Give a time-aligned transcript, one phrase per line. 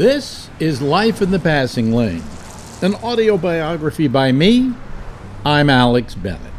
[0.00, 2.22] This is Life in the Passing Lane,
[2.80, 4.72] an audio biography by me.
[5.44, 6.54] I'm Alex Bennett.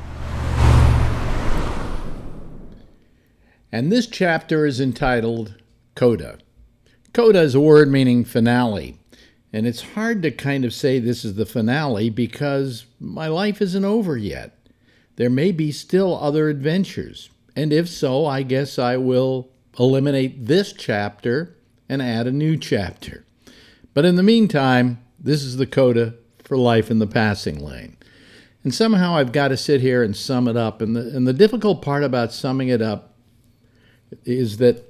[3.71, 5.55] And this chapter is entitled
[5.95, 6.37] Coda.
[7.15, 8.99] Coda is a word meaning finale.
[9.51, 13.83] And it's hard to kind of say this is the finale because my life isn't
[13.85, 14.55] over yet.
[15.15, 17.31] There may be still other adventures.
[17.55, 19.49] And if so, I guess I will
[19.79, 21.57] eliminate this chapter
[21.89, 23.25] and add a new chapter.
[23.93, 27.97] But in the meantime, this is the coda for life in the passing lane.
[28.63, 30.81] And somehow I've got to sit here and sum it up.
[30.81, 33.15] And the, and the difficult part about summing it up
[34.23, 34.83] is that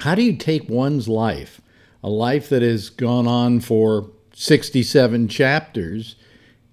[0.00, 1.60] how do you take one's life,
[2.02, 6.16] a life that has gone on for 67 chapters,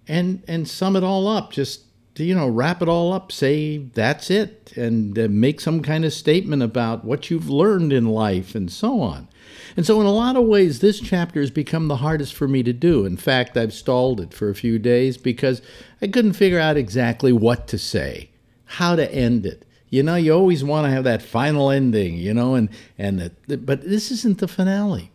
[0.08, 1.52] and, and sum it all up?
[1.52, 1.86] Just
[2.22, 6.14] you know, wrap it all up, say that's it, and uh, make some kind of
[6.14, 9.28] statement about what you've learned in life and so on.
[9.76, 12.64] And so, in a lot of ways, this chapter has become the hardest for me
[12.64, 13.05] to do.
[13.05, 15.62] In fact, I've stalled it for a few days because
[16.02, 18.32] I couldn't figure out exactly what to say,
[18.66, 19.66] how to end it.
[19.90, 23.58] You know, you always want to have that final ending, you know, and and the,
[23.58, 25.12] but this isn't the finale.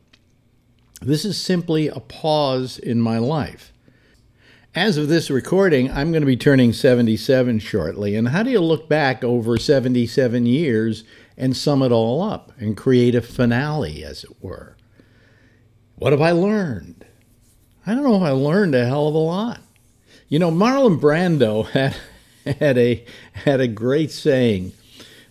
[1.03, 3.73] This is simply a pause in my life.
[4.77, 8.15] As of this recording, I'm going to be turning 77 shortly.
[8.15, 11.03] And how do you look back over 77 years
[11.35, 14.77] and sum it all up and create a finale, as it were?
[15.95, 17.07] What have I learned?
[17.87, 19.61] I don't know if I learned a hell of a lot.
[20.29, 21.97] You know, Marlon Brando had,
[22.45, 24.73] had, a, had a great saying.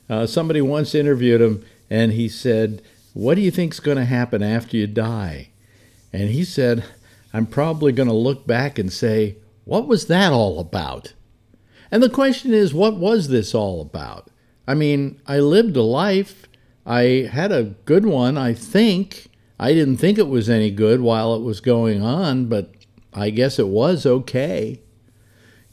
[0.10, 2.82] Uh, somebody once interviewed him and he said,
[3.14, 5.50] What do you think's going to happen after you die?
[6.12, 6.84] And he said,
[7.36, 11.16] I'm probably going to look back and say, what was that all about?
[11.92, 14.30] And the question is, what was this all about?
[14.66, 16.48] I mean, I lived a life.
[16.86, 19.28] I had a good one, I think.
[19.60, 22.72] I didn't think it was any good while it was going on, but
[23.14, 24.80] I guess it was okay.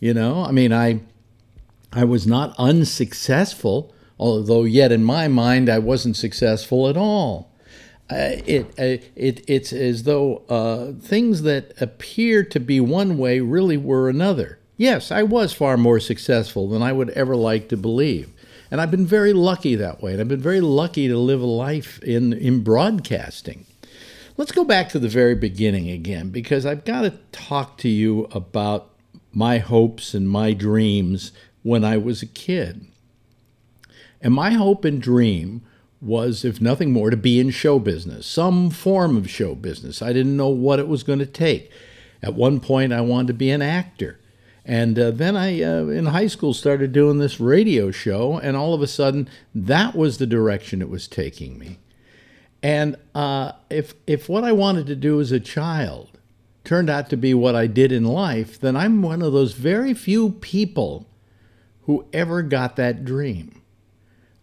[0.00, 1.02] You know, I mean, I
[1.92, 7.51] I was not unsuccessful, although yet in my mind I wasn't successful at all
[8.14, 13.76] it, uh, it it's as though uh, things that appear to be one way really
[13.76, 14.58] were another.
[14.76, 18.30] Yes, I was far more successful than I would ever like to believe.
[18.70, 20.12] And I've been very lucky that way.
[20.12, 23.66] And I've been very lucky to live a life in, in broadcasting.
[24.38, 28.24] Let's go back to the very beginning again, because I've got to talk to you
[28.32, 28.88] about
[29.30, 32.86] my hopes and my dreams when I was a kid.
[34.22, 35.62] And my hope and dream
[36.02, 40.02] was, if nothing more, to be in show business, some form of show business.
[40.02, 41.70] I didn't know what it was going to take.
[42.22, 44.18] At one point, I wanted to be an actor.
[44.64, 48.74] And uh, then I, uh, in high school, started doing this radio show, and all
[48.74, 51.78] of a sudden, that was the direction it was taking me.
[52.62, 56.18] And uh, if, if what I wanted to do as a child
[56.64, 59.94] turned out to be what I did in life, then I'm one of those very
[59.94, 61.08] few people
[61.82, 63.61] who ever got that dream.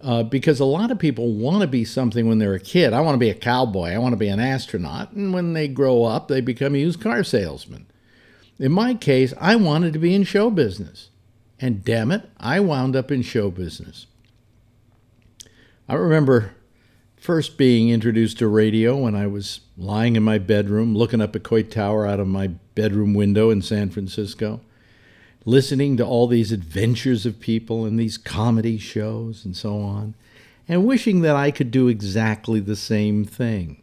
[0.01, 2.93] Uh, because a lot of people want to be something when they're a kid.
[2.93, 3.89] I want to be a cowboy.
[3.89, 5.11] I want to be an astronaut.
[5.11, 7.85] And when they grow up, they become used car salesmen.
[8.57, 11.09] In my case, I wanted to be in show business.
[11.59, 14.07] And damn it, I wound up in show business.
[15.89, 16.53] I remember
[17.17, 21.43] first being introduced to radio when I was lying in my bedroom looking up at
[21.43, 24.61] Coit Tower out of my bedroom window in San Francisco
[25.49, 30.13] listening to all these adventures of people and these comedy shows and so on,
[30.67, 33.81] and wishing that I could do exactly the same thing.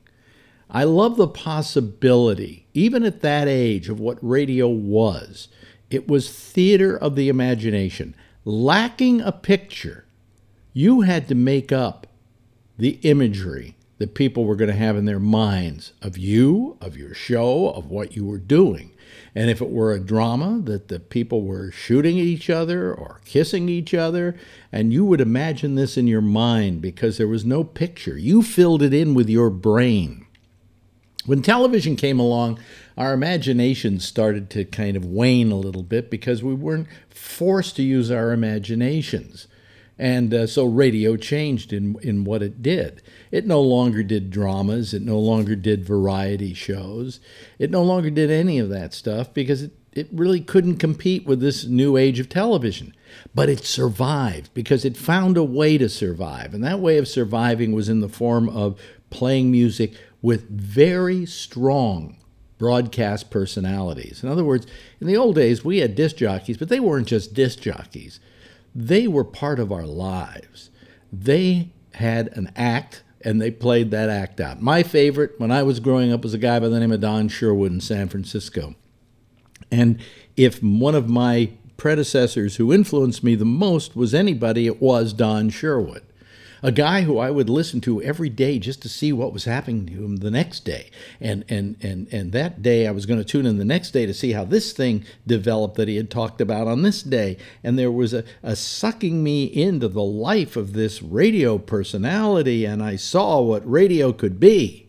[0.70, 5.48] I love the possibility, even at that age, of what radio was.
[5.90, 8.14] It was theater of the imagination.
[8.44, 10.04] Lacking a picture,
[10.72, 12.06] you had to make up
[12.78, 17.14] the imagery that people were going to have in their minds of you, of your
[17.14, 18.92] show, of what you were doing.
[19.36, 23.68] And if it were a drama that the people were shooting each other or kissing
[23.68, 24.34] each other,
[24.72, 28.82] and you would imagine this in your mind because there was no picture, you filled
[28.82, 30.24] it in with your brain.
[31.26, 32.60] When television came along,
[32.96, 37.82] our imagination started to kind of wane a little bit because we weren't forced to
[37.82, 39.48] use our imaginations.
[39.98, 43.02] And uh, so radio changed in, in what it did.
[43.30, 47.18] It no longer did dramas, it no longer did variety shows,
[47.58, 51.40] it no longer did any of that stuff because it, it really couldn't compete with
[51.40, 52.94] this new age of television.
[53.34, 56.52] But it survived because it found a way to survive.
[56.52, 58.78] And that way of surviving was in the form of
[59.08, 62.18] playing music with very strong
[62.58, 64.22] broadcast personalities.
[64.22, 64.66] In other words,
[65.00, 68.20] in the old days, we had disc jockeys, but they weren't just disc jockeys
[68.76, 70.70] they were part of our lives.
[71.10, 74.60] They had an act and they played that act out.
[74.60, 77.28] My favorite when I was growing up was a guy by the name of Don
[77.28, 78.74] Sherwood in San Francisco.
[79.70, 79.98] And
[80.36, 85.48] if one of my predecessors who influenced me the most was anybody, it was Don
[85.48, 86.02] Sherwood
[86.62, 89.86] a guy who I would listen to every day just to see what was happening
[89.86, 90.90] to him the next day.
[91.20, 94.06] And and and and that day I was going to tune in the next day
[94.06, 97.36] to see how this thing developed that he had talked about on this day.
[97.62, 102.82] And there was a, a sucking me into the life of this radio personality, and
[102.82, 104.88] I saw what radio could be.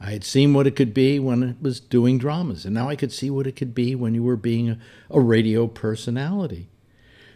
[0.00, 2.96] I had seen what it could be when it was doing dramas, and now I
[2.96, 6.68] could see what it could be when you were being a, a radio personality.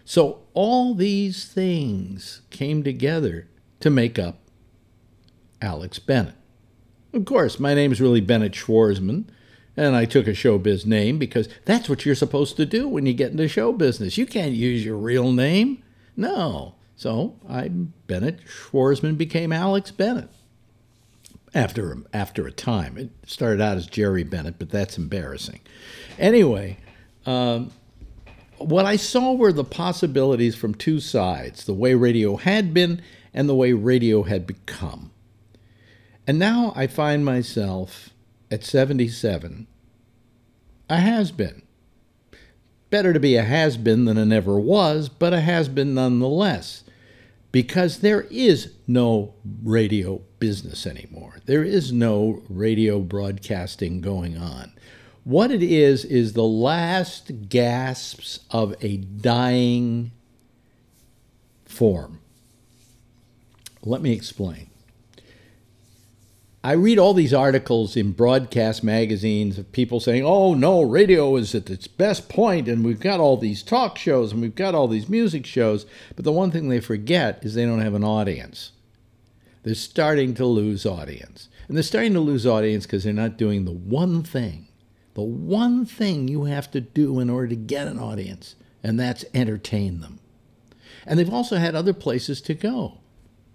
[0.08, 3.46] So all these things came together
[3.80, 4.38] to make up
[5.60, 6.34] Alex Bennett.
[7.12, 9.26] Of course, my name is really Bennett Schwarzman,
[9.76, 13.12] and I took a showbiz name because that's what you're supposed to do when you
[13.12, 14.16] get into show business.
[14.16, 15.82] You can't use your real name.
[16.16, 16.76] No.
[16.96, 20.30] So I Bennett Schwarzman became Alex Bennett.
[21.52, 25.60] After after a time, it started out as Jerry Bennett, but that's embarrassing.
[26.18, 26.78] Anyway,
[27.26, 27.72] um,
[28.58, 33.02] what I saw were the possibilities from two sides the way radio had been
[33.32, 35.10] and the way radio had become.
[36.26, 38.10] And now I find myself
[38.50, 39.66] at 77
[40.90, 41.62] a has been.
[42.90, 46.84] Better to be a has been than a never was, but a has been nonetheless.
[47.52, 51.40] Because there is no radio business anymore.
[51.46, 54.72] There is no radio broadcasting going on.
[55.28, 60.12] What it is, is the last gasps of a dying
[61.66, 62.20] form.
[63.82, 64.70] Let me explain.
[66.64, 71.54] I read all these articles in broadcast magazines of people saying, oh no, radio is
[71.54, 74.88] at its best point, and we've got all these talk shows and we've got all
[74.88, 75.84] these music shows.
[76.16, 78.72] But the one thing they forget is they don't have an audience.
[79.62, 81.50] They're starting to lose audience.
[81.68, 84.67] And they're starting to lose audience because they're not doing the one thing
[85.18, 88.54] the one thing you have to do in order to get an audience,
[88.84, 90.20] and that's entertain them.
[91.04, 92.98] And they've also had other places to go.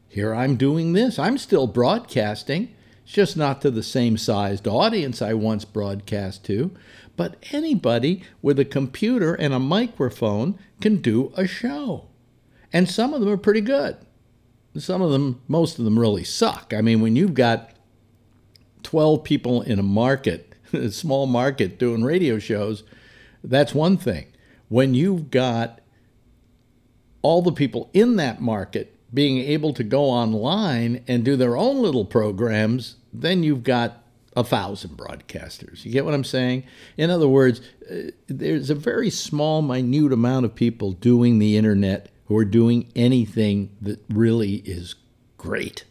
[0.09, 1.17] Here I'm doing this.
[1.17, 2.75] I'm still broadcasting.
[3.03, 6.71] It's just not to the same sized audience I once broadcast to.
[7.15, 12.09] But anybody with a computer and a microphone can do a show.
[12.73, 13.95] And some of them are pretty good.
[14.75, 16.73] Some of them, most of them really suck.
[16.75, 17.71] I mean, when you've got
[18.83, 20.52] 12 people in a market
[20.89, 22.83] small market doing radio shows,
[23.43, 24.27] that's one thing.
[24.69, 25.81] When you've got
[27.21, 31.81] all the people in that market being able to go online and do their own
[31.81, 34.03] little programs, then you've got
[34.35, 35.85] a thousand broadcasters.
[35.85, 36.63] You get what I'm saying?
[36.97, 42.09] In other words, uh, there's a very small, minute amount of people doing the internet
[42.25, 44.95] who are doing anything that really is
[45.37, 45.85] great.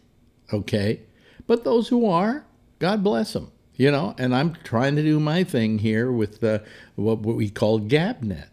[0.53, 1.03] Okay?
[1.47, 2.45] But those who are,
[2.81, 3.53] God bless them
[3.83, 6.63] you know, and I'm trying to do my thing here with the,
[6.95, 8.47] what, we call GabNet.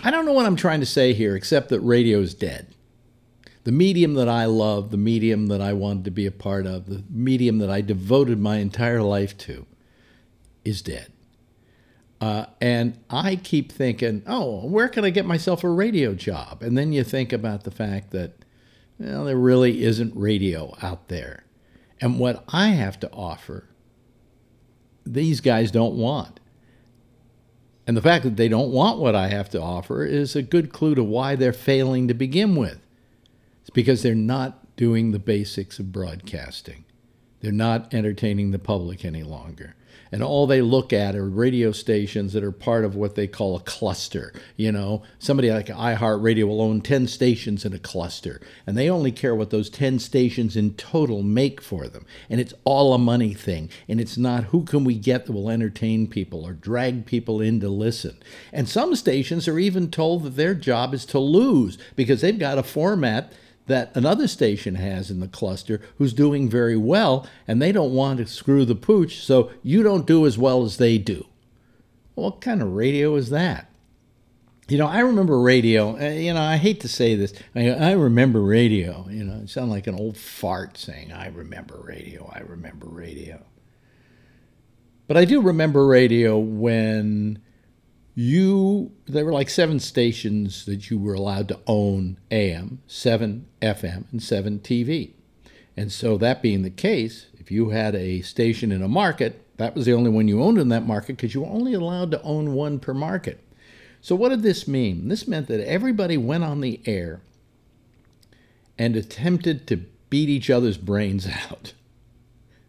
[0.00, 2.74] I don't know what I'm trying to say here, except that radio is dead.
[3.62, 6.86] The medium that I love, the medium that I wanted to be a part of,
[6.86, 9.66] the medium that I devoted my entire life to,
[10.64, 11.12] is dead.
[12.20, 16.60] Uh, and I keep thinking, oh, where can I get myself a radio job?
[16.60, 18.44] And then you think about the fact that,
[18.98, 21.45] well, there really isn't radio out there.
[22.00, 23.68] And what I have to offer,
[25.04, 26.40] these guys don't want.
[27.86, 30.72] And the fact that they don't want what I have to offer is a good
[30.72, 32.80] clue to why they're failing to begin with.
[33.60, 36.85] It's because they're not doing the basics of broadcasting.
[37.40, 39.74] They're not entertaining the public any longer
[40.12, 43.56] and all they look at are radio stations that are part of what they call
[43.56, 44.32] a cluster.
[44.56, 49.12] You know, somebody like iHeartRadio will own 10 stations in a cluster, and they only
[49.12, 52.06] care what those 10 stations in total make for them.
[52.30, 55.50] And it's all a money thing, and it's not who can we get that will
[55.50, 58.16] entertain people or drag people in to listen.
[58.52, 62.58] And some stations are even told that their job is to lose because they've got
[62.58, 63.32] a format
[63.66, 68.18] that another station has in the cluster who's doing very well, and they don't want
[68.18, 71.26] to screw the pooch, so you don't do as well as they do.
[72.14, 73.70] What kind of radio is that?
[74.68, 75.96] You know, I remember radio.
[75.96, 77.32] Uh, you know, I hate to say this.
[77.54, 79.06] I, I remember radio.
[79.08, 82.30] You know, it sounds like an old fart saying, I remember radio.
[82.34, 83.44] I remember radio.
[85.06, 87.40] But I do remember radio when
[88.18, 94.10] you there were like seven stations that you were allowed to own AM, seven FM,
[94.10, 95.10] and seven TV.
[95.76, 99.74] And so that being the case, if you had a station in a market, that
[99.74, 102.22] was the only one you owned in that market because you were only allowed to
[102.22, 103.38] own one per market.
[104.00, 105.08] So what did this mean?
[105.08, 107.20] This meant that everybody went on the air
[108.78, 109.76] and attempted to
[110.08, 111.74] beat each other's brains out.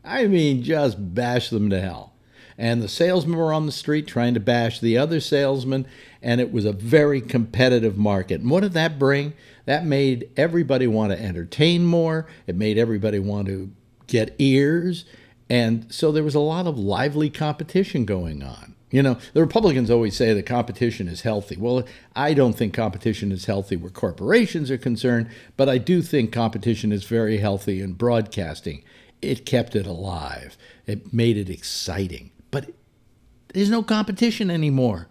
[0.03, 2.11] I mean, just bash them to hell.
[2.57, 5.85] And the salesmen were on the street trying to bash the other salesmen,
[6.21, 8.41] and it was a very competitive market.
[8.41, 9.33] And what did that bring?
[9.65, 13.71] That made everybody want to entertain more, it made everybody want to
[14.07, 15.05] get ears,
[15.49, 18.75] and so there was a lot of lively competition going on.
[18.89, 21.57] You know, the Republicans always say that competition is healthy.
[21.57, 21.83] Well,
[22.15, 26.93] I don't think competition is healthy where corporations are concerned, but I do think competition
[26.93, 28.83] is very healthy in broadcasting.
[29.21, 32.31] It kept it alive, it made it exciting.
[32.57, 32.73] But
[33.53, 35.07] there's no competition anymore.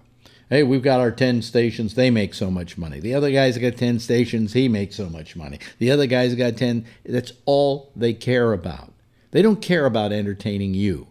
[0.51, 2.99] Hey, we've got our 10 stations, they make so much money.
[2.99, 5.61] The other guy's got 10 stations, he makes so much money.
[5.79, 6.85] The other guy's got 10.
[7.05, 8.93] That's all they care about.
[9.31, 11.07] They don't care about entertaining you.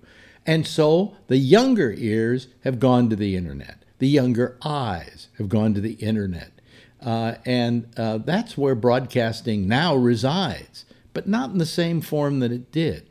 [0.46, 3.84] And so the younger ears have gone to the internet.
[4.00, 6.52] The younger eyes have gone to the internet.
[7.02, 12.52] Uh, and uh, that's where broadcasting now resides, but not in the same form that
[12.52, 13.10] it did.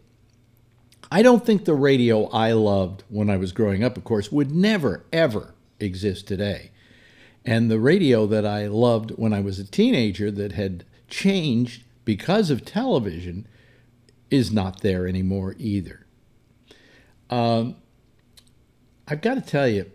[1.14, 4.50] I don't think the radio I loved when I was growing up, of course, would
[4.50, 6.72] never, ever exist today.
[7.44, 12.50] And the radio that I loved when I was a teenager that had changed because
[12.50, 13.46] of television
[14.28, 16.04] is not there anymore either.
[17.30, 17.76] Um,
[19.06, 19.88] I've got to tell you,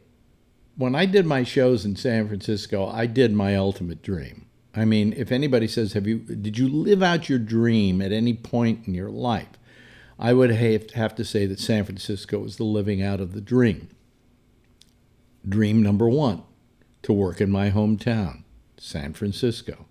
[0.77, 4.45] when I did my shows in San Francisco, I did my ultimate dream.
[4.73, 6.19] I mean, if anybody says, "Have you?
[6.19, 9.59] Did you live out your dream at any point in your life?"
[10.19, 13.88] I would have to say that San Francisco was the living out of the dream.
[15.47, 16.43] Dream number one:
[17.03, 18.43] to work in my hometown,
[18.77, 19.85] San Francisco.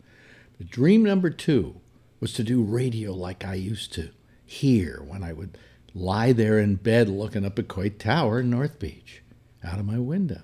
[0.58, 1.80] But dream number two
[2.20, 4.10] was to do radio like I used to
[4.44, 5.56] here when I would
[5.94, 9.22] lie there in bed looking up at Coit Tower in North Beach
[9.64, 10.42] out of my window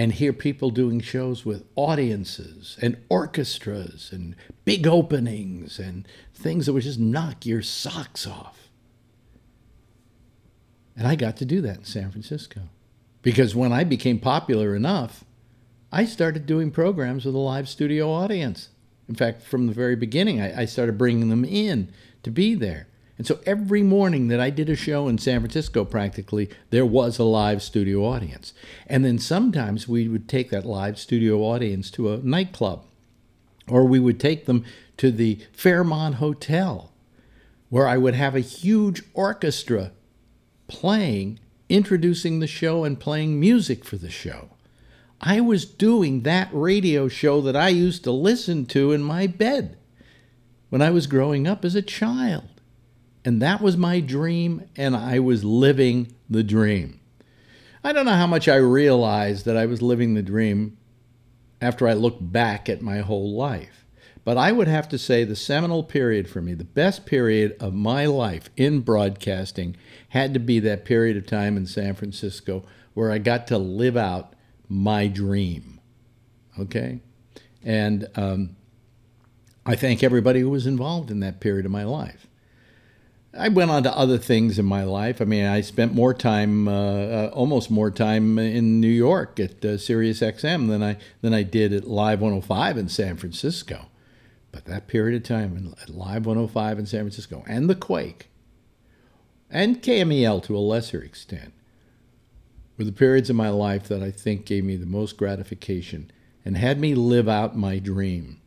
[0.00, 6.72] and hear people doing shows with audiences and orchestras and big openings and things that
[6.72, 8.70] would just knock your socks off.
[10.96, 12.62] And I got to do that in San Francisco.
[13.20, 15.22] Because when I became popular enough,
[15.92, 18.70] I started doing programs with a live studio audience.
[19.06, 21.92] In fact, from the very beginning, I, I started bringing them in
[22.22, 22.86] to be there.
[23.20, 27.18] And so every morning that I did a show in San Francisco, practically, there was
[27.18, 28.54] a live studio audience.
[28.86, 32.82] And then sometimes we would take that live studio audience to a nightclub,
[33.68, 34.64] or we would take them
[34.96, 36.92] to the Fairmont Hotel,
[37.68, 39.92] where I would have a huge orchestra
[40.66, 44.48] playing, introducing the show, and playing music for the show.
[45.20, 49.76] I was doing that radio show that I used to listen to in my bed
[50.70, 52.48] when I was growing up as a child.
[53.24, 57.00] And that was my dream, and I was living the dream.
[57.84, 60.76] I don't know how much I realized that I was living the dream
[61.60, 63.84] after I looked back at my whole life.
[64.24, 67.72] But I would have to say the seminal period for me, the best period of
[67.72, 69.76] my life in broadcasting,
[70.10, 73.96] had to be that period of time in San Francisco where I got to live
[73.96, 74.34] out
[74.68, 75.80] my dream.
[76.58, 77.00] Okay?
[77.62, 78.56] And um,
[79.64, 82.26] I thank everybody who was involved in that period of my life.
[83.32, 85.20] I went on to other things in my life.
[85.20, 89.64] I mean, I spent more time, uh, uh, almost more time in New York at
[89.64, 93.86] uh, Sirius XM than I than I did at Live 105 in San Francisco.
[94.50, 98.30] But that period of time at Live 105 in San Francisco and the Quake
[99.50, 101.52] and KMEL to a lesser extent
[102.76, 106.10] were the periods of my life that I think gave me the most gratification
[106.44, 108.40] and had me live out my dream.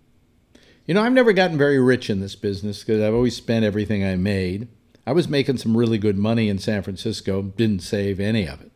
[0.86, 4.04] You know, I've never gotten very rich in this business because I've always spent everything
[4.04, 4.68] I made.
[5.06, 8.72] I was making some really good money in San Francisco, didn't save any of it.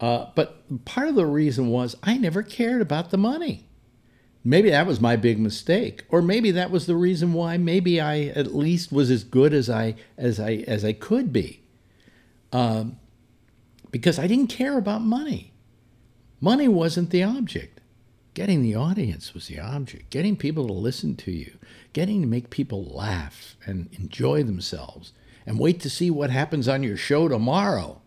[0.00, 3.64] Uh, but part of the reason was I never cared about the money.
[4.44, 8.20] Maybe that was my big mistake, or maybe that was the reason why maybe I
[8.26, 11.64] at least was as good as I as I as I could be,
[12.52, 12.98] um,
[13.90, 15.52] because I didn't care about money.
[16.40, 17.77] Money wasn't the object.
[18.38, 21.54] Getting the audience was the object, getting people to listen to you,
[21.92, 25.12] getting to make people laugh and enjoy themselves,
[25.44, 28.00] and wait to see what happens on your show tomorrow.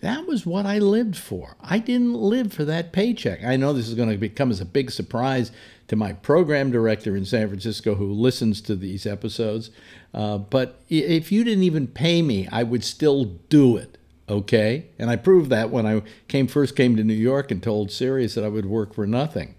[0.00, 1.56] That was what I lived for.
[1.60, 3.44] I didn't live for that paycheck.
[3.44, 5.52] I know this is going to become as a big surprise
[5.86, 9.70] to my program director in San Francisco who listens to these episodes.
[10.12, 13.98] Uh, but if you didn't even pay me, I would still do it
[14.32, 14.86] okay?
[14.98, 18.34] And I proved that when I came first came to New York and told Sirius
[18.34, 19.54] that I would work for nothing.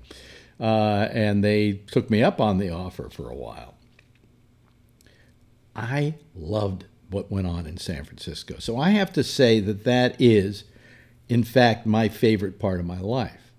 [0.60, 3.75] Uh, and they took me up on the offer for a while.
[5.75, 8.56] I loved what went on in San Francisco.
[8.60, 10.63] So I have to say that that is,
[11.30, 13.51] in fact, my favorite part of my life.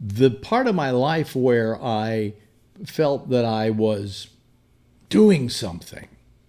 [0.00, 2.34] The part of my life where I
[2.84, 4.28] felt that I was
[5.08, 6.08] doing something,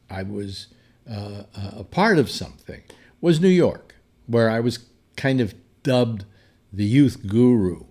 [0.10, 0.68] I was
[1.10, 2.82] uh, a part of something,
[3.24, 3.96] was New York,
[4.28, 4.80] where I was
[5.16, 6.26] kind of dubbed
[6.74, 7.86] the youth guru.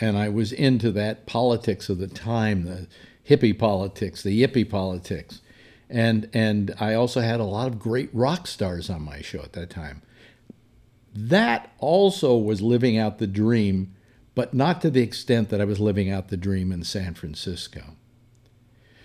[0.00, 2.86] And I was into that politics of the time, the
[3.28, 5.42] hippie politics, the yippie politics.
[5.90, 9.52] And, and I also had a lot of great rock stars on my show at
[9.52, 10.00] that time.
[11.14, 13.94] That also was living out the dream,
[14.34, 17.82] but not to the extent that I was living out the dream in San Francisco.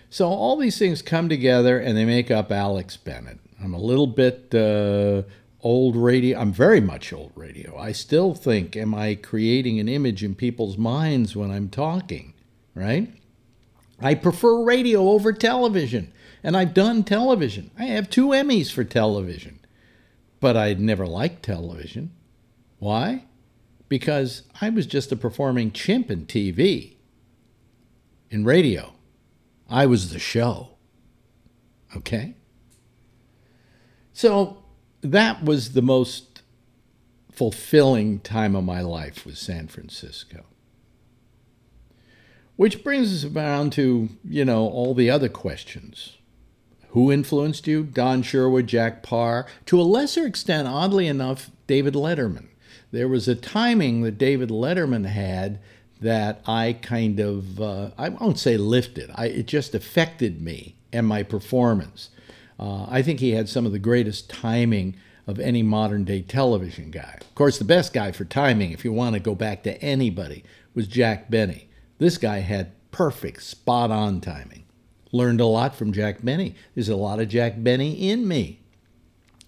[0.09, 3.39] So all these things come together and they make up Alex Bennett.
[3.61, 5.23] I'm a little bit uh,
[5.63, 6.39] old radio.
[6.39, 7.77] I'm very much old radio.
[7.77, 12.33] I still think, am I creating an image in people's minds when I'm talking,
[12.75, 13.11] right?
[13.99, 16.11] I prefer radio over television,
[16.43, 17.71] and I've done television.
[17.79, 19.59] I have two Emmys for television,
[20.41, 22.11] but I never liked television.
[22.79, 23.25] Why?
[23.87, 26.97] Because I was just a performing chimp in TV.
[28.29, 28.93] In radio,
[29.69, 30.71] I was the show.
[31.95, 32.35] Okay?
[34.11, 34.62] So
[35.03, 36.41] that was the most
[37.31, 40.45] fulfilling time of my life was San Francisco.
[42.55, 46.17] Which brings us around to, you know, all the other questions.
[46.89, 47.83] Who influenced you?
[47.83, 52.49] Don Sherwood, Jack Paar, To a lesser extent, oddly enough, David Letterman.
[52.91, 55.59] There was a timing that David Letterman had
[55.99, 61.07] that I kind of, uh, I won't say lifted, I, it just affected me and
[61.07, 62.09] my performance.
[62.59, 64.95] Uh, I think he had some of the greatest timing
[65.25, 67.17] of any modern day television guy.
[67.21, 70.43] Of course, the best guy for timing, if you want to go back to anybody,
[70.73, 71.69] was Jack Benny.
[71.97, 74.63] This guy had perfect, spot on timing.
[75.11, 76.55] Learned a lot from Jack Benny.
[76.75, 78.59] There's a lot of Jack Benny in me.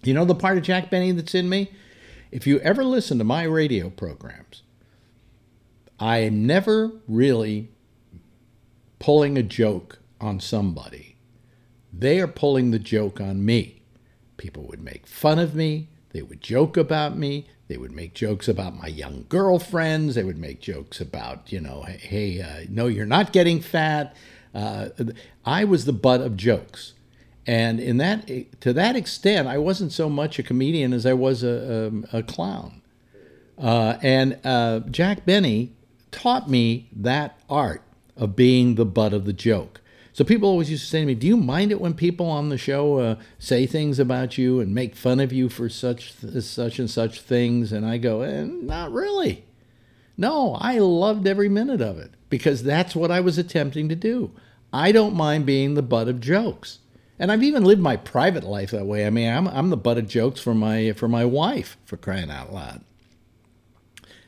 [0.02, 1.72] You know the part of Jack Benny that's in me?
[2.30, 4.62] If you ever listen to my radio programs,
[5.98, 7.70] I am never really
[8.98, 11.15] pulling a joke on somebody
[11.98, 13.82] they are pulling the joke on me.
[14.36, 15.88] People would make fun of me.
[16.10, 17.46] They would joke about me.
[17.68, 20.14] They would make jokes about my young girlfriends.
[20.14, 24.14] They would make jokes about, you know, hey, uh, no, you're not getting fat.
[24.54, 24.88] Uh,
[25.44, 26.92] I was the butt of jokes.
[27.46, 28.28] And in that,
[28.60, 32.22] to that extent, I wasn't so much a comedian as I was a, a, a
[32.22, 32.82] clown.
[33.58, 35.72] Uh, and uh, Jack Benny
[36.10, 37.82] taught me that art
[38.16, 39.80] of being the butt of the joke.
[40.16, 42.48] So people always used to say to me, "Do you mind it when people on
[42.48, 46.78] the show uh, say things about you and make fun of you for such such
[46.78, 49.44] and such things?" And I go, eh, "Not really.
[50.16, 54.30] No, I loved every minute of it because that's what I was attempting to do.
[54.72, 56.78] I don't mind being the butt of jokes."
[57.18, 59.06] And I've even lived my private life that way.
[59.06, 62.30] I mean, I'm, I'm the butt of jokes for my for my wife for crying
[62.30, 62.80] out loud.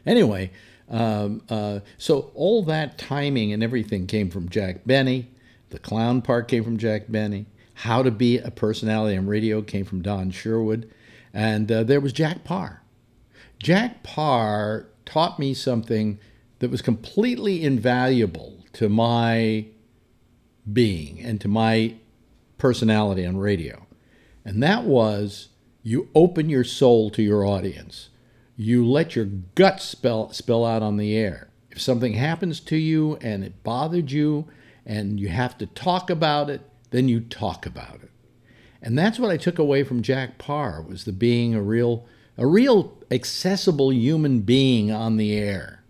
[0.05, 0.51] Anyway,
[0.91, 5.29] um, uh, so all that timing and everything came from Jack Benny.
[5.71, 7.47] The clown part came from Jack Benny.
[7.75, 10.91] How to be a personality on radio came from Don Sherwood.
[11.33, 12.83] And uh, there was Jack Paar.
[13.59, 16.19] Jack Paar taught me something
[16.59, 19.67] that was completely invaluable to my
[20.71, 21.95] being and to my
[22.59, 23.87] personality on radio.
[24.45, 25.49] And that was
[25.83, 28.09] you open your soul to your audience.
[28.57, 31.49] You let your guts spill, spill out on the air.
[31.71, 34.49] If something happens to you and it bothered you,
[34.89, 38.11] and you have to talk about it, then you talk about it.
[38.81, 42.07] And that's what I took away from Jack Paar was the being a real
[42.39, 45.83] a real accessible human being on the air.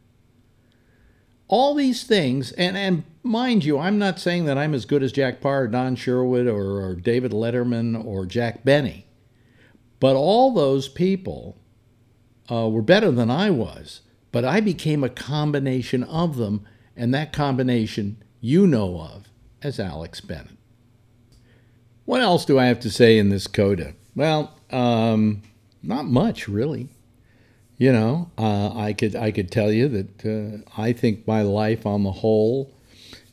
[1.47, 5.13] All these things, and, and mind you, I'm not saying that I'm as good as
[5.13, 9.07] Jack Paar, or Don Sherwood, or, or David Letterman, or Jack Benny,
[10.01, 11.59] but all those people
[12.51, 14.01] uh, were better than I was.
[14.33, 19.29] But I became a combination of them, and that combination you know of
[19.63, 20.57] as Alex Bennett.
[22.05, 23.95] What else do I have to say in this coda?
[24.17, 25.43] Well, um,
[25.83, 26.89] not much really.
[27.77, 31.87] You know, uh, I could I could tell you that uh, I think my life
[31.87, 32.73] on the whole,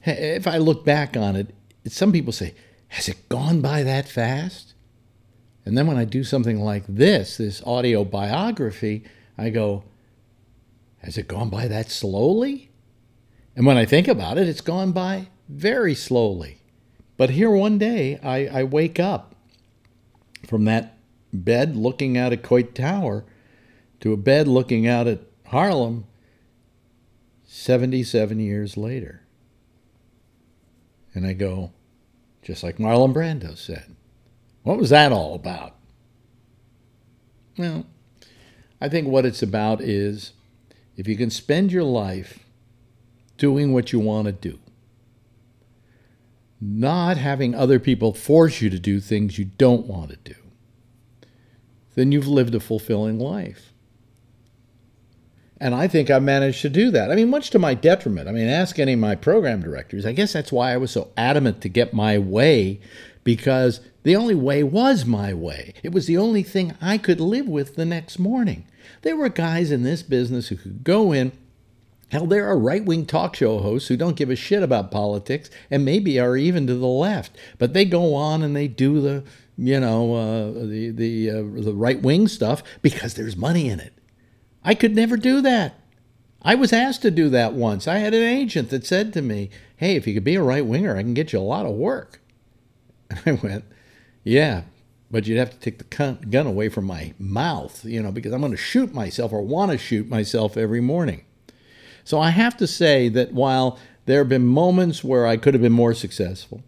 [0.06, 1.56] if I look back on it,
[1.88, 2.54] some people say,
[2.89, 4.76] "Has it gone by that fast?"
[5.65, 9.04] And then when I do something like this, this audio biography,
[9.36, 9.84] I go,
[10.98, 12.70] "Has it gone by that slowly?"
[13.56, 16.62] And when I think about it, it's gone by very slowly.
[17.18, 19.36] But here one day, I, I wake up
[20.46, 20.98] from that
[21.32, 23.24] bed looking out at Coit Tower
[24.02, 26.06] to a bed looking out at Harlem
[27.46, 29.22] 77 years later.
[31.13, 31.72] And I go,
[32.41, 33.96] just like Marlon Brando said,
[34.63, 35.76] what was that all about?
[37.58, 37.86] Well,
[38.82, 40.34] I think what it's about is
[40.98, 42.44] if you can spend your life
[43.38, 44.60] doing what you want to do.
[46.62, 50.36] not having other people force you to do things you don't want to do,
[51.95, 53.71] then you've lived a fulfilling life.
[55.58, 57.10] And I think I managed to do that.
[57.12, 58.28] I mean, much to my detriment.
[58.28, 60.06] I mean, ask any of my program directors.
[60.06, 62.82] I guess that's why I was so adamant to get my way,
[63.24, 65.74] because the only way was my way.
[65.82, 68.65] It was the only thing I could live with the next morning.
[69.02, 71.32] There were guys in this business who could go in.
[72.15, 75.49] Hell, there are right wing talk show hosts who don't give a shit about politics
[75.69, 79.25] and maybe are even to the left, but they go on and they do the,
[79.58, 83.91] you know, uh, the the uh, the right wing stuff because there's money in it.
[84.63, 85.78] I could never do that.
[86.41, 87.86] I was asked to do that once.
[87.86, 90.65] I had an agent that said to me, Hey, if you could be a right
[90.65, 92.21] winger, I can get you a lot of work.
[93.10, 93.65] And I went,
[94.23, 94.62] Yeah,
[95.12, 98.39] but you'd have to take the gun away from my mouth, you know, because I'm
[98.39, 101.25] going to shoot myself or want to shoot myself every morning.
[102.06, 105.62] So I have to say that while there have been moments where I could have
[105.62, 106.63] been more successful,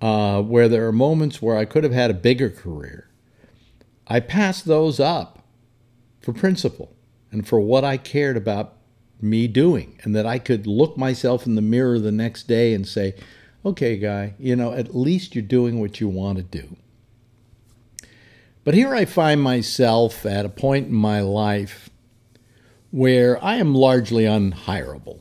[0.00, 3.08] uh, where there are moments where I could have had a bigger career,
[4.06, 5.44] I passed those up
[6.20, 6.94] for principle
[7.32, 8.76] and for what I cared about
[9.22, 12.86] me doing, and that I could look myself in the mirror the next day and
[12.86, 13.14] say,
[13.64, 16.76] okay, guy, you know, at least you're doing what you want to do.
[18.64, 21.90] But here I find myself at a point in my life
[22.90, 25.20] where I am largely unhirable.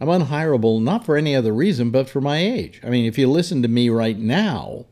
[0.00, 2.80] I'm unhirable not for any other reason but for my age.
[2.82, 4.86] I mean, if you listen to me right now,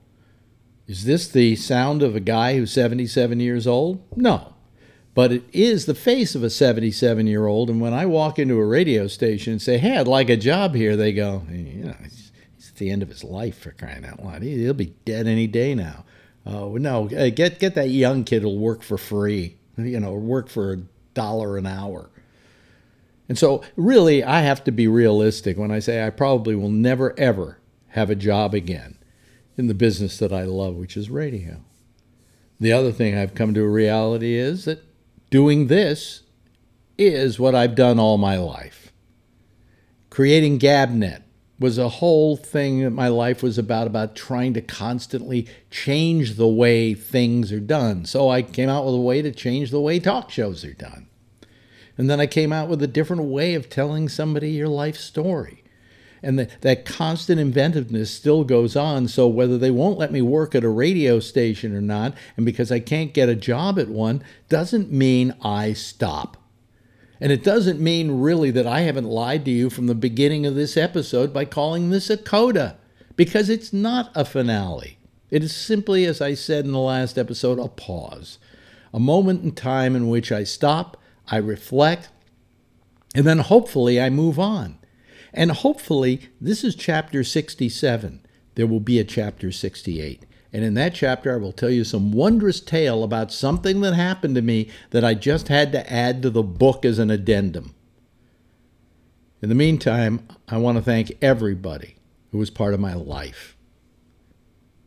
[0.86, 4.02] is this the sound of a guy who's 77 years old?
[4.16, 4.52] No
[5.14, 7.68] but it is the face of a 77 year old.
[7.68, 10.74] And when I walk into a radio station and say, Hey, I'd like a job
[10.74, 12.32] here, they go, You know, he's,
[12.68, 14.42] at the end of his life for crying out loud.
[14.42, 16.04] He, will be dead any day now.
[16.46, 20.48] Oh, uh, no, get, get that young kid who'll work for free, you know, work
[20.48, 20.76] for a
[21.14, 22.08] dollar an hour.
[23.32, 27.18] And so, really, I have to be realistic when I say I probably will never,
[27.18, 28.98] ever have a job again
[29.56, 31.64] in the business that I love, which is radio.
[32.60, 34.84] The other thing I've come to a reality is that
[35.30, 36.24] doing this
[36.98, 38.92] is what I've done all my life.
[40.10, 41.22] Creating GabNet
[41.58, 46.46] was a whole thing that my life was about, about trying to constantly change the
[46.46, 48.04] way things are done.
[48.04, 51.08] So I came out with a way to change the way talk shows are done.
[51.98, 55.62] And then I came out with a different way of telling somebody your life story
[56.22, 59.08] and the, that constant inventiveness still goes on.
[59.08, 62.70] So whether they won't let me work at a radio station or not, and because
[62.70, 66.36] I can't get a job at one, doesn't mean I stop.
[67.20, 70.54] And it doesn't mean really that I haven't lied to you from the beginning of
[70.54, 72.78] this episode by calling this a coda,
[73.16, 74.98] because it's not a finale.
[75.30, 78.38] It is simply, as I said in the last episode, a pause,
[78.92, 80.96] a moment in time in which I stop,
[81.30, 82.10] I reflect,
[83.14, 84.78] and then hopefully I move on.
[85.34, 88.20] And hopefully, this is chapter 67.
[88.54, 90.24] There will be a chapter 68.
[90.52, 94.34] And in that chapter, I will tell you some wondrous tale about something that happened
[94.34, 97.74] to me that I just had to add to the book as an addendum.
[99.40, 101.96] In the meantime, I want to thank everybody
[102.30, 103.56] who was part of my life.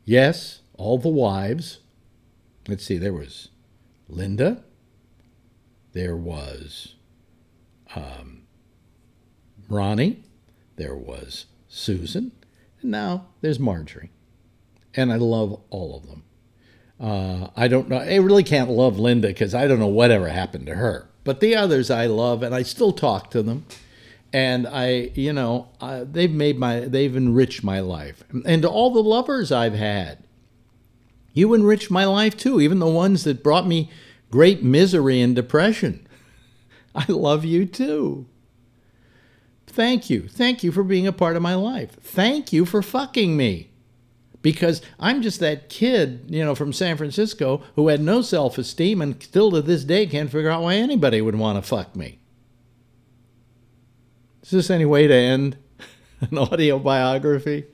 [0.06, 1.80] Yes, all the wives.
[2.68, 3.50] Let's see, there was
[4.08, 4.64] Linda.
[5.96, 6.96] There was
[7.96, 8.44] um,
[9.70, 10.26] Ronnie
[10.76, 12.32] there was Susan,
[12.82, 14.12] and now there's Marjorie.
[14.94, 16.24] And I love all of them.
[17.00, 17.98] Uh, I don't know.
[17.98, 21.10] I really can't love Linda because I don't know whatever happened to her.
[21.24, 23.66] But the others I love, and I still talk to them.
[24.32, 28.24] And I, you know, they've made my, they've enriched my life.
[28.46, 30.20] And to all the lovers I've had,
[31.34, 33.90] you enriched my life too, even the ones that brought me
[34.36, 36.06] great misery and depression.
[36.96, 38.26] I love you too.
[39.66, 40.28] Thank you.
[40.28, 41.92] Thank you for being a part of my life.
[42.02, 43.70] Thank you for fucking me.
[44.42, 49.02] Because I'm just that kid, you know, from San Francisco who had no self esteem
[49.02, 52.20] and still to this day can't figure out why anybody would want to fuck me.
[54.44, 55.56] Is this any way to end
[56.20, 57.68] an audio biography?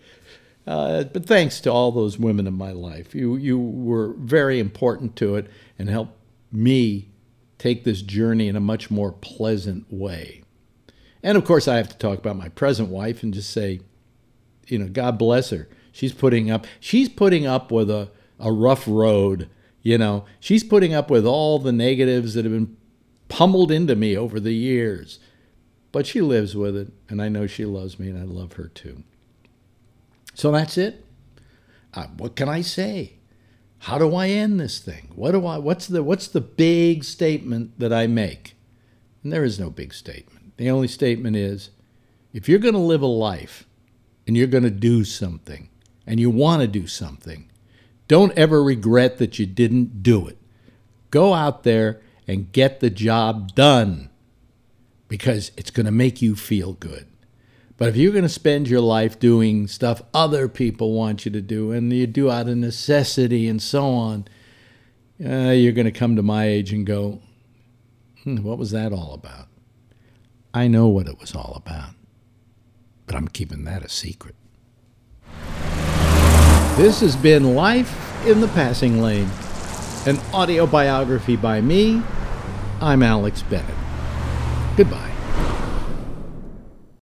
[0.67, 3.15] Uh, but thanks to all those women in my life.
[3.15, 5.47] You, you were very important to it
[5.80, 6.21] and helped
[6.52, 7.10] me
[7.58, 10.44] take this journey in a much more pleasant way.
[11.24, 13.82] And of course, I have to talk about my present wife and just say,
[14.68, 15.68] you know, God bless her.
[15.92, 16.66] She's putting up.
[16.80, 18.10] She's putting up with a
[18.42, 19.50] a rough road.
[19.84, 22.76] You know, she's putting up with all the negatives that have been
[23.30, 25.20] pummeled into me over the years.
[25.92, 28.68] But she lives with it, and I know she loves me, and I love her
[28.68, 29.04] too.
[30.34, 31.06] So that's it.
[31.94, 33.14] Uh, what can I say?
[33.82, 35.10] How do I end this thing?
[35.15, 35.58] What do I?
[35.58, 38.54] What's the What's the big statement that I make?
[39.24, 40.56] And there is no big statement.
[40.58, 41.72] The only statement is
[42.32, 43.65] if you're going to live a life
[44.28, 45.70] and you're going to do something
[46.06, 47.50] and you want to do something,
[48.08, 50.38] don't ever regret that you didn't do it.
[51.10, 54.12] Go out there and get the job done
[55.08, 57.08] because it's going to make you feel good.
[57.82, 61.41] But if you're going to spend your life doing stuff other people want you to
[61.41, 64.28] do and you do out of necessity and so on,
[65.26, 67.22] uh, you're going to come to my age and go,
[68.22, 69.48] hmm, what was that all about?
[70.54, 71.96] I know what it was all about,
[73.08, 74.36] but I'm keeping that a secret.
[76.78, 79.32] This has been Life in the Passing Lane,
[80.06, 82.04] an audio biography by me.
[82.80, 83.74] I'm Alex Bennett.
[84.78, 85.11] Goodbye.